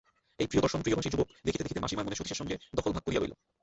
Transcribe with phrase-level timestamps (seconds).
[0.39, 3.33] এই প্রিয়দর্শন প্রিয়ভাষী যুবক দেখিতে দেখিতে মাসিমার মনে সতীশের সঙ্গে দখল ভাগ করিয়া লইল।